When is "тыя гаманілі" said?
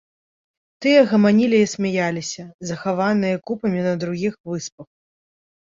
0.85-1.57